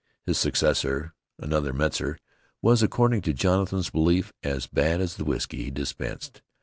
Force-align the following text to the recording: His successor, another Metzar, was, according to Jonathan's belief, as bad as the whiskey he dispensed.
His 0.25 0.39
successor, 0.39 1.13
another 1.37 1.73
Metzar, 1.73 2.17
was, 2.59 2.81
according 2.81 3.21
to 3.21 3.33
Jonathan's 3.33 3.91
belief, 3.91 4.33
as 4.41 4.65
bad 4.65 4.99
as 4.99 5.15
the 5.15 5.25
whiskey 5.25 5.65
he 5.65 5.69
dispensed. 5.69 6.41